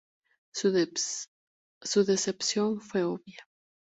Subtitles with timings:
[0.51, 3.45] Su decepción fue obvia.